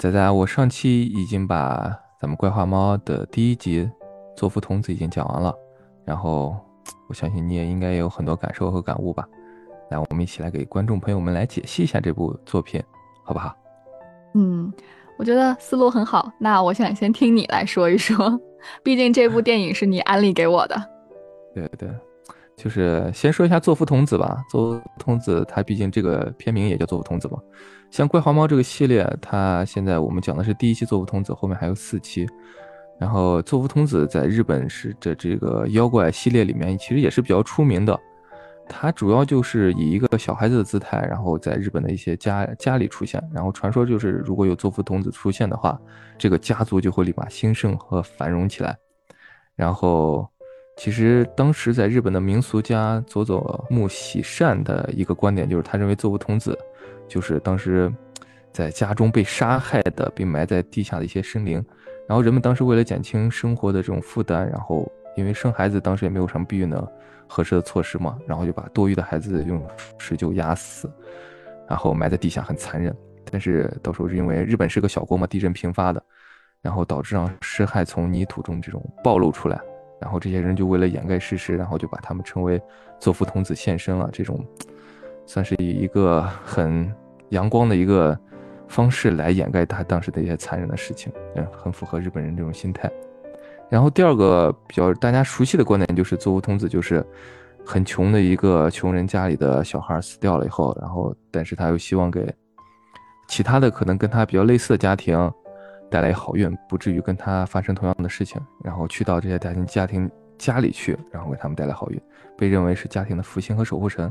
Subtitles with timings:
[0.00, 3.86] 啊，仔仔，我上期已经把咱们怪话猫的第一集
[4.34, 5.54] 作福童子已经讲完了，
[6.06, 6.56] 然后
[7.06, 9.28] 我相信你也应该有很多感受和感悟吧。
[9.90, 12.82] 来，我们一起来给观众朋友们来解析一下这部作品，
[13.24, 13.54] 好不好？
[14.34, 14.72] 嗯，
[15.18, 16.32] 我觉得思路很好。
[16.38, 18.40] 那我想先听你来说一说，
[18.82, 20.82] 毕竟这部电影是你安利给我的。
[21.54, 21.90] 对对。
[22.62, 24.44] 就是先说一下作福童子吧。
[24.50, 27.38] 作福童子，它毕竟这个片名也叫作福童子嘛。
[27.90, 32.28] 像怪黄猫这个系列，它现在我们讲的是第一期作福童子，后面还有四期。
[32.98, 37.98] 然后作福童子在日本是的这个妖怪系列里面，其实也是比较出名的。
[38.68, 43.26] 它主要就是以一个小孩子的姿态，然后在日本的一些家家里出现。
[43.32, 45.80] 然后传说就是，如果有作福童子出现的话，
[46.18, 48.76] 这个家族就会立马兴盛和繁荣起来。
[49.56, 50.28] 然后。
[50.80, 56.58] 其实当时在日本的民俗家佐佐木喜善的一个观点就是，他认为作福童子
[57.06, 57.92] 就是当时
[58.50, 61.62] 在家中被杀害的，并埋在地下的一些生灵。
[62.08, 66.90] 然后人们当时为了减轻生活的这种负担，然后因为生孩子当时也没有什么避孕的
[67.26, 69.62] 合适的措施嘛，然后就把多余的孩子用
[69.98, 70.90] 石臼压死，
[71.68, 72.96] 然后埋在地下，很残忍。
[73.30, 76.02] 但是到时候是因为日本是个小国嘛，地震频发的，
[76.62, 79.60] 然后导致让尸骸从泥土中这种暴露出来。
[80.00, 82.60] 然后这些人就为了掩盖事实，然后就把他们称为
[82.98, 84.08] 作福童子现身了。
[84.12, 84.44] 这种
[85.26, 86.92] 算是以一个很
[87.28, 88.18] 阳光的一个
[88.66, 92.90] 方式来掩盖他当时的一些残忍的事情，嗯，很符合日本人这种心态。
[93.68, 97.04] 然后第二个比较大家熟悉的观点就是作福童子就是
[97.64, 102.34] 很穷的一个穷人家里的小孩死掉了以后，然后但是他又希望给
[103.28, 105.30] 其他的可能跟他比较类似的家庭。
[105.90, 112.00] 带来好运，不至于跟他发生同样的事情，然后去到这些家庭家庭家里去，然后给他们带来好运，
[112.38, 114.10] 被认为是家庭的福星和守护神。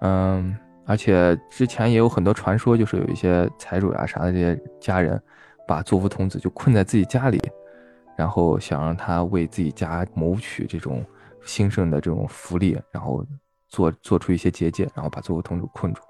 [0.00, 0.54] 嗯，
[0.86, 5.20] 而且之前也有很多传说，就是有一些财主呀啥的这些家人，
[5.66, 7.40] 把作福童子就困在自己家里，
[8.16, 11.04] 然后想让他为自己家谋取这种
[11.44, 13.24] 兴盛的这种福利，然后
[13.68, 16.02] 做做出一些结界，然后把作福童子困住，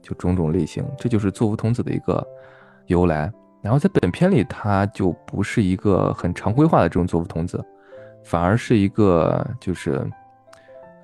[0.00, 2.26] 就种种类型，这就是作福童子的一个
[2.86, 3.30] 由来。
[3.62, 7.64] 然后在本片里，他就不是一个很常规化的这种作福童子，
[8.24, 10.04] 反而是一个就是，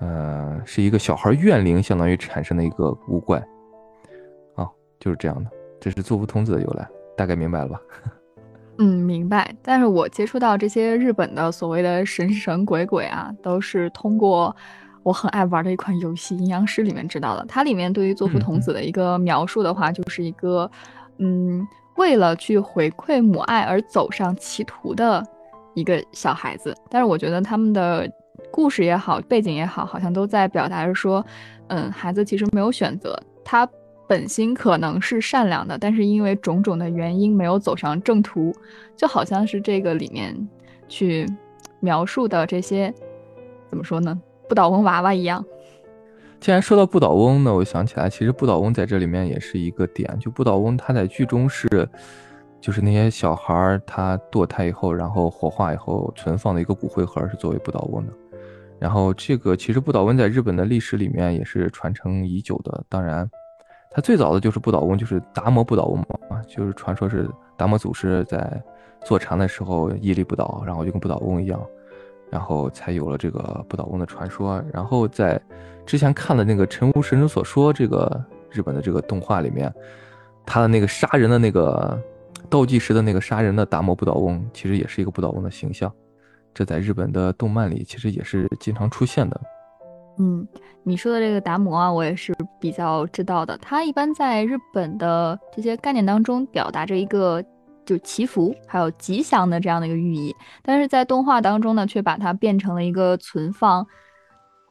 [0.01, 3.39] 呃，是一个小孩怨灵，相当于产生的一个古怪，
[4.55, 4.67] 啊，
[4.99, 5.49] 就是这样的。
[5.79, 7.79] 这是作福童子的由来，大概明白了吧？
[8.77, 9.55] 嗯，明白。
[9.61, 14.53] 但是我接触到这些日本的所谓的神神鬼鬼啊，都是通过
[15.03, 17.45] 我很爱玩的一款游戏《阴阳师》里面知道的。
[17.47, 20.69] 它里面对于作福童子的一个描述的话，就是一个，
[21.19, 21.65] 嗯。
[21.99, 25.21] 为了去回馈母爱而走上歧途的
[25.73, 28.09] 一个小孩子，但是我觉得他们的
[28.49, 31.23] 故事也好，背景也好，好像都在表达着说，
[31.67, 33.69] 嗯，孩子其实没有选择，他
[34.07, 38.53] 本心可能是善良的，但是因为种种的原因没有走上正途，
[38.95, 40.33] 就好像是这个里面
[40.87, 41.27] 去
[41.81, 42.93] 描述的这些，
[43.69, 44.17] 怎么说呢，
[44.47, 45.43] 不倒翁娃娃一样。
[46.39, 50.17] 既然说到不倒翁呢，我想起来，其实不倒翁在这里面也是一个点。
[50.19, 51.67] 就不倒翁，他在剧中是，
[52.61, 58.13] 就是那些小孩儿他堕胎以后，然后火化以后存放的一个骨灰盒，是作为不倒翁的。
[58.79, 62.83] 然后这个其实不倒翁在日本的历史里面也是传承已久的。
[62.87, 63.29] 当然，
[63.91, 65.99] 它最早的就是不倒翁，就是达摩不倒翁
[66.29, 68.63] 嘛，就是传说是达摩祖师在
[69.03, 71.61] 坐禅的时候屹立不倒，然后就跟不倒翁一样。
[72.31, 74.63] 然后才有了这个不倒翁的传说。
[74.73, 75.39] 然后在
[75.85, 79.73] 之前看的那个《陈无神之所说》这个日本的这个动画里面，
[80.45, 81.99] 他的那个杀人的那个
[82.49, 85.91] 倒计时的那个杀人的达摩不倒翁，其实也是一个不倒翁的形象。
[86.53, 89.41] 这在日本的动漫里其实也是经常出现的。
[90.17, 90.47] 嗯，
[90.83, 93.57] 你说的这个达摩啊，我也是比较知道的。
[93.59, 97.43] 他一般在日本的这些概念当中，表达着一个。
[97.89, 103.83] 就祈福，还有吉祥的这样的一个寓意，但是在动画当中呢，却把它变成了一个存放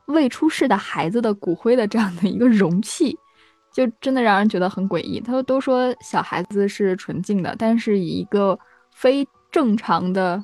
[0.06, 3.18] 未出世的孩子的骨灰的这样的一个容器，
[3.74, 5.18] 就真的让人觉得很诡异。
[5.18, 8.56] 他都说小孩子是纯净的，但是以一个
[8.94, 10.40] 非正常的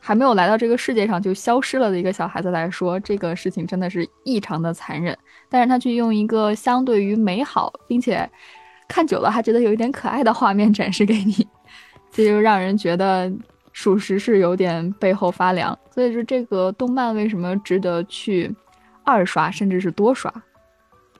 [0.00, 5.16] 还没有来到这个世界上就消失了的一个小孩子来说，这个事情真的是异常的残忍。
[5.48, 8.28] 但是他却用一个相对于美好，并且
[8.88, 11.46] 看久了还觉得有一点可爱的画面展示给你。
[12.16, 13.30] 这就让人觉得，
[13.74, 15.78] 属实是有点背后发凉。
[15.90, 18.50] 所以说，这个动漫为什么值得去
[19.04, 20.32] 二刷，甚至是多刷？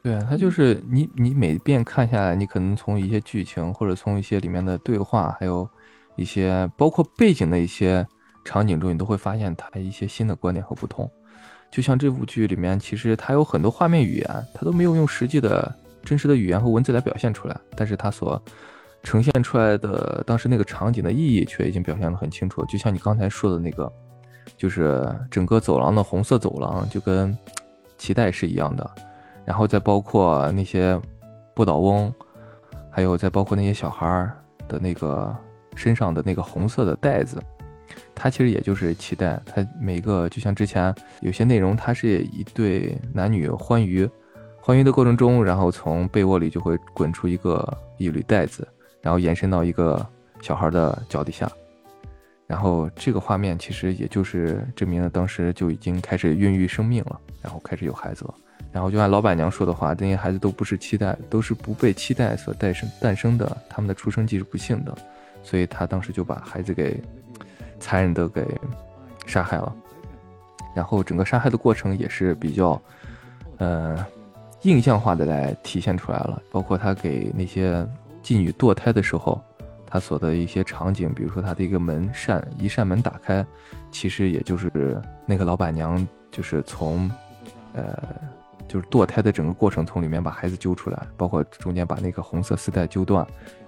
[0.02, 5.69] 对啊，它就是你，你每遍看下来，你可能从一些剧情，或者从一些里面的对话，还有
[6.16, 8.06] 一些包括背景的一些
[8.42, 11.10] 场景中，你都会发现它一些新的观点和不同。
[11.70, 15.70] 就像这部剧里面，其实它有很多画面语言，它都没有用实际的
[16.02, 18.40] 真实的语言和文字来表现出来，但是它所
[19.06, 22.64] 呈现出来的当时那个场景的意义却已经表现得很清楚。
[22.66, 23.90] 就像你刚才说的那个，
[24.56, 27.32] 就是整个走廊的红色走廊就跟
[27.96, 28.90] 脐带是一样的，
[29.44, 31.00] 然后再包括那些
[31.54, 32.12] 不倒翁，
[32.90, 34.28] 还有再包括那些小孩
[34.66, 35.32] 的那个
[35.76, 37.40] 身上的那个红色的带子。
[38.12, 44.10] 它其实也就是脐带，它每个就像之前有些内容，它是一对男女欢愉，
[44.60, 47.64] 欢愉的过程中，然后从被窝里就会滚出一个
[47.98, 48.66] 一缕带子，
[49.06, 50.04] 然后延伸到一个
[50.40, 51.48] 小孩的脚底下，
[52.44, 58.34] 然后这个画面其实也就是证明了当时就已经开始孕育生命了，然后开始有孩子了，
[58.72, 64.92] 然后就按老板娘说的话，这些孩子都不是期待，都是不被期待所诞生诞生的，他们的出生即是不幸的，
[65.40, 67.00] 所以他当时就把孩子给。
[67.78, 68.42] 残忍的给
[69.26, 69.76] 杀害了，
[70.74, 72.80] 然后整个杀害的过程也是比较，
[73.58, 74.04] 呃，
[74.62, 76.42] 印象化的来体现出来了。
[76.50, 77.86] 包括他给那些
[78.26, 79.40] 妓女堕胎的时候，
[79.87, 83.46] 他所的一些场景，比如说他的一个门扇，一扇门打开，
[83.93, 87.08] 其实也就是那个老板娘，就是从，
[87.73, 87.96] 呃，
[88.67, 93.25] 就是堕胎的整个过程从里面把孩子揪出来，包括中间把那个红色丝带揪断，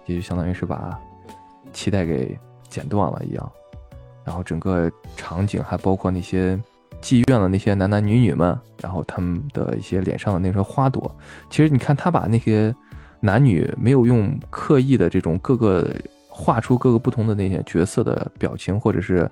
[0.06, 0.98] 也就相当于是把
[1.72, 2.36] 脐带给
[2.68, 3.52] 剪断了一样。
[4.24, 6.60] 然后整个场景还包括那些
[7.00, 11.14] 妓院的那些男男女女们，然后他们的一些脸上的那些花朵。
[11.48, 12.74] 其实你看他把那些
[13.20, 15.94] 男女没有用刻意的这种各个
[16.28, 19.30] 画出各个不同的那些角色的表情，或者是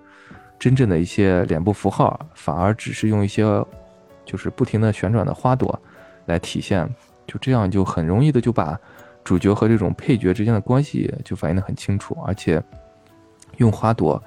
[0.59, 3.45] 真正的一些脸部符号，反而只是用一些
[4.25, 5.81] 就是不停的旋转的花朵
[6.27, 6.89] 来体现。
[7.27, 8.79] 就这样就很容易的就把
[9.25, 12.63] 主角和这种配角之间的关系就反映的很清楚，而且
[13.57, 14.23] 用花朵。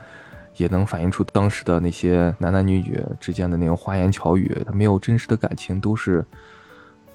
[0.56, 6.26] 也能反映出当时的那些男男女女之间的那种花言巧语，他没有真实的感情，都是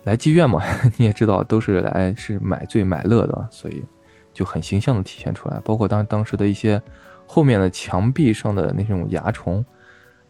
[0.04, 0.62] 来妓院嘛，
[0.96, 3.82] 你也知道，都是来是买醉买乐的，所以
[4.32, 5.60] 就很形象的体现出来。
[5.64, 6.80] 包括当当时的一些
[7.26, 9.64] 后面的墙壁上的那种蚜虫，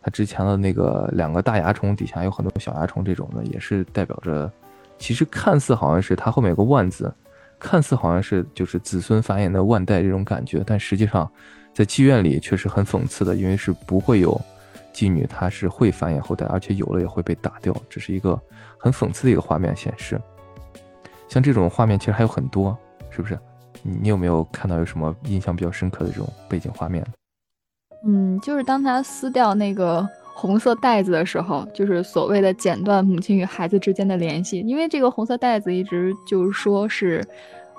[0.01, 4.51] 它之前的那个两个大蚜虫底下有很多小蚜虫，这种的也是代表着，
[4.99, 7.13] 其实看似好像是它后面有个万字，
[7.59, 11.31] 看似好像是就是子孙繁衍的万代这种感觉，但实际上。
[11.77, 14.41] 在妓院里确实很讽刺的，因为是不会有
[14.95, 18.41] 妓女，她是会繁衍后代，而且有了也会被打掉，这是一个
[18.79, 20.19] 很讽刺的一个画面显示。
[21.29, 22.79] 像这种画面其实还有很多，
[23.11, 23.37] 是不是？
[23.83, 27.05] 你有没有看到有什么印象比较深刻的这种背景画面？
[28.07, 37.23] 嗯，就是当他撕掉那个红色袋子的时候，就是所谓的剪断母亲与孩子之间的联系，因为这个红色袋子一直就是说是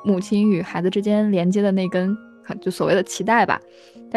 [0.03, 2.15] 母亲与孩子之间连接的那根。
[2.61, 3.59] 就所谓的脐带吧，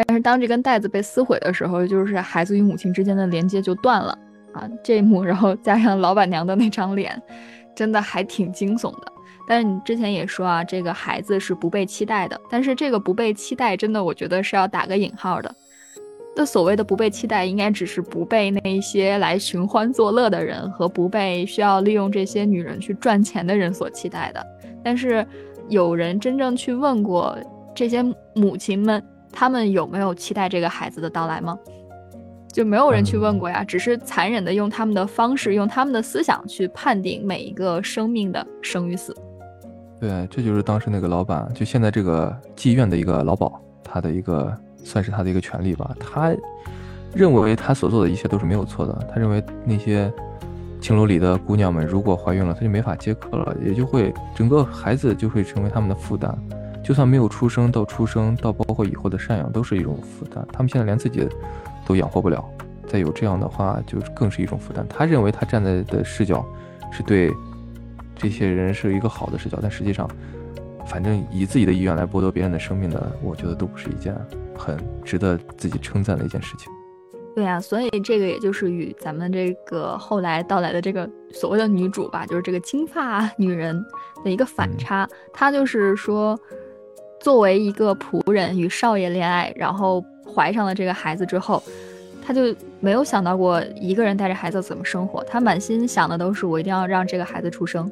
[0.07, 4.17] 但是当这根带子被撕毁的时候，就是孩子与母亲之间的连接就断了
[4.53, 4.63] 啊！
[4.81, 7.21] 这一幕，然后加上老板娘的那张脸，
[7.75, 9.11] 真的还挺惊悚的。
[9.45, 15.53] 但是你之前也说啊，这个孩子是不被期待的，但是这个不被期待，真的我觉得是要打个引号的。
[16.35, 24.45] 那所谓的不被期待，应该只是不被那一些来寻欢作乐的人和不被需要利用这些女人去赚钱的人所期待的。
[24.81, 25.27] 但是
[25.67, 27.37] 有人真正去问过？
[27.75, 28.03] 这些
[28.35, 31.57] 母亲们，他们有没有期待这个孩子的到来吗？
[32.51, 39.15] 就没有人去问过呀，只是残忍的用他们的方式，用他们的思想去判定每一个生命的生与死。
[39.99, 43.51] 对，这就是当时那个老板，就现在这个妓院的一个老鸨，
[43.83, 44.51] 他的一个
[44.83, 45.95] 算是他的一个权利吧。
[45.99, 46.33] 他
[47.13, 49.07] 认为他所做的一切都是没有错的。
[49.13, 50.11] 他认为那些
[50.81, 56.35] 青楼里的姑娘们如果怀孕了，他就没法接客了，也就会整个孩子就会成为他们的负担。
[56.89, 60.43] 就算没有出生，到出生到包括以后的赡养，都是一种负担。
[60.51, 61.23] 他们现在连自己
[61.85, 62.43] 都养活不了，
[62.87, 64.83] 再有这样的话，就更是一种负担。
[64.87, 66.43] 他认为他站在的视角
[66.91, 67.31] 是对
[68.15, 70.09] 这些人是一个好的视角，但实际上，
[70.87, 74.15] 反正以自己的意愿来剥夺别人的生命的，我觉得都不是一件
[74.57, 76.73] 很值得自己称赞的一件事情。
[77.35, 83.79] 对呀，所以这个也就是与咱们这个后来到来的这个所谓的女主吧，就是这个金发女人
[84.23, 85.07] 的一个反差。
[85.31, 86.35] 她就是说。
[87.21, 91.61] 作为一个仆人与少爷恋爱，然后怀上了这个孩子之后，
[92.25, 95.23] 他就没有想到过一个人带着孩子怎么生活。
[95.25, 97.89] 他满心想的都是我一定要让这个孩子出生。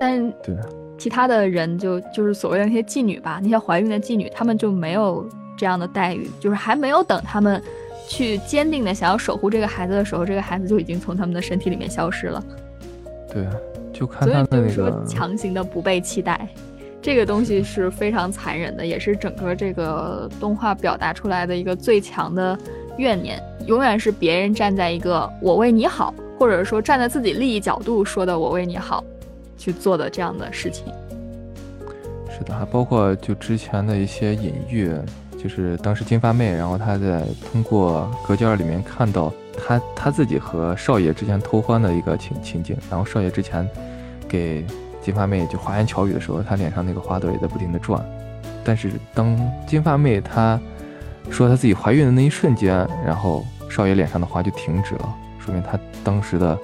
[0.00, 0.54] 但对
[0.98, 7.62] 其他的人就就是所谓的那些妓女吧，那些怀孕的妓女，他们就没有这样的待遇，就是还没有等他们
[8.08, 12.42] 去坚定的想要守护这个孩子的时候，这个孩子就已经从他们的身体里面消失了。
[13.30, 13.46] 对，
[13.92, 16.48] 就看他的那个强行的不被期待。
[17.06, 22.58] 这个东西是非常残忍的，也是整个这个动画表达出来的一个最强的
[22.96, 29.04] 怨念，永远是别人站在一个我为你好，或者说站在自己利益角度说的我为你好，
[29.56, 30.86] 去做的这样的事情。
[32.28, 34.90] 是的，还包括就之前的一些隐喻，
[35.40, 37.22] 就是当时金发妹，然后她在
[37.52, 43.64] 通过隔间里面看到她她自己和少爷之前偷欢的一个情情景，然后少爷之前
[44.28, 44.64] 给
[45.06, 48.04] 金发妹就花言巧语的时候，她脸上那个花朵也在不停的转，
[48.64, 50.60] 但是当金发妹她
[51.30, 56.58] 说她自己怀孕的那一瞬间，然后少爷脸上的花就停止了，说明他当时的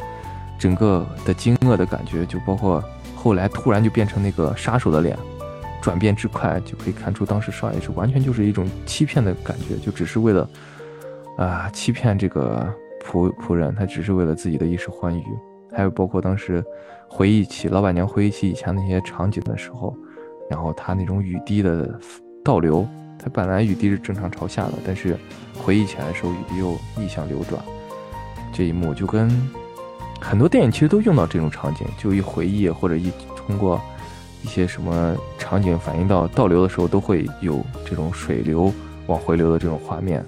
[0.58, 2.82] 整个的惊愕的感觉，就包括
[3.14, 5.16] 后来突然就变成那个杀手的脸。
[5.80, 10.48] 转变之快，就可以看出当时少爷是完全就是一种欺骗的感觉，就只是为了
[11.36, 12.66] 啊欺骗这个
[13.04, 15.24] 仆仆人，他只是为了自己的一时欢愉。
[15.74, 16.64] 还有包括当时
[17.08, 19.96] 回忆起老板娘回忆起以前那些场景的时候，
[20.50, 21.98] 然后他那种雨滴的
[22.44, 22.86] 倒流，
[23.18, 25.16] 他本来雨滴是正常朝下的，但是
[25.58, 27.62] 回忆起来的时候雨滴又逆向流转，
[28.52, 29.30] 这一幕就跟
[30.20, 33.80] 很多电影其实都用到这种场景，就一回忆或者一通过。
[34.44, 38.72] 一些什么场景反映到倒流的时候，都会有这种水流
[39.06, 40.20] 往回流的这种画面。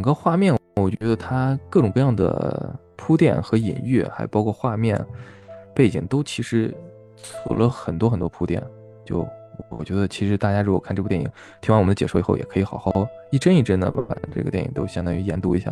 [0.00, 4.98] 整个画面，我觉得它各种各样的铺垫和隐喻，还包括画面
[5.74, 6.74] 背景，都其实
[7.44, 8.62] 做了很多很多铺垫。
[9.04, 9.28] 就
[9.68, 11.28] 我觉得，其实大家如果看这部电影，
[11.60, 15.70] 听完我们的解说以后，也可以好好一帧一帧的把这个电影都相当于研读一下。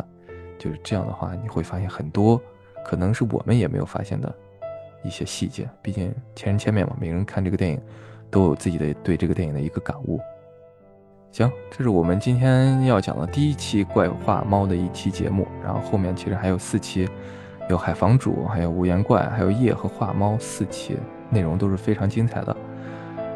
[0.59, 2.39] 就是这样的话，你会发现很多
[2.85, 4.31] 可能是我们也没有发现的
[5.03, 5.67] 一些细节。
[5.81, 7.81] 毕竟千人千面嘛，每个人看这个电影
[8.29, 10.19] 都有自己的对这个电影的一个感悟。
[11.31, 15.47] 行，这是我们今天要讲的第一期怪话猫的一期节目。
[15.63, 17.07] 然后后面其实还有四期，
[17.69, 20.97] 有海房主，还有无言怪，还有夜和画猫四期，
[21.29, 22.57] 内容都是非常精彩的。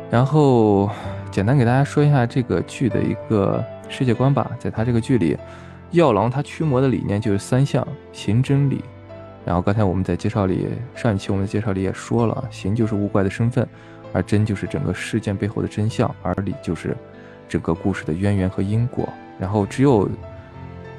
[0.10, 0.90] 然后
[1.32, 4.52] 简单给大家说一下这个剧的一个世界观吧。
[4.58, 5.38] 在他这个剧里，
[5.92, 8.84] 药郎他驱魔的理念就是三项：行、真、理。
[9.46, 13.68] 然后刚才我们在介绍里，上一期我们的介绍里也说了，行就是物怪的身份，
[14.12, 16.98] 而真就是整个事件背后的真相，而理就是。
[17.48, 19.08] 整个故事的渊源和因果，
[19.40, 20.10] 然后只有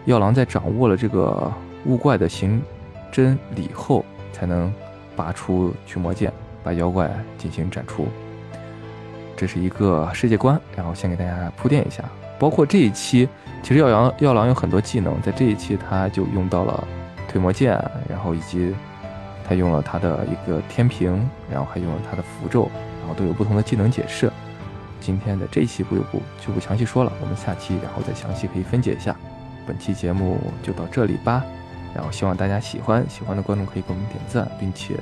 [0.04, 1.52] 药郎在掌握了这个
[1.86, 2.62] 物怪的行
[3.10, 4.72] 真理后，才能
[5.16, 6.32] 拔出驱魔剑，
[6.62, 8.06] 把妖怪进行斩除。
[9.36, 12.04] 这是一个世界观，然后先给大家铺垫一下。
[12.38, 13.28] 包括这一期，
[13.62, 16.86] 其实药郎药郎有很多技能，在这一期他就用到了
[17.28, 17.72] 推魔剑，
[18.08, 18.74] 然后以及
[19.48, 22.70] 他用了他的一个天平，然后还用了他的符咒，
[23.00, 24.30] 然后都有不同的技能解释。
[25.04, 29.14] 今天的这一期不不就不详细说了，我们下期然后再详细可以分解一下。
[29.66, 31.44] 本期节目就到这里吧，
[31.94, 34.94] 然后希望大家喜欢，喜欢的观众可以给我们点赞，并且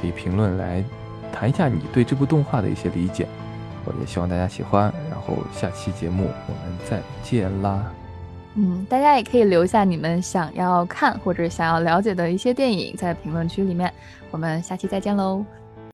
[0.00, 0.82] 可以评论来
[1.32, 3.28] 谈一下你对这部动画的一些理解。
[3.84, 7.84] 我也希望大家喜欢，然后下期节目我们再见啦。
[8.54, 13.92] 嗯，大家也可以留下你们想要看或者想要了解的一些电影在评论区里面，
[14.32, 15.44] 我们下期再见喽。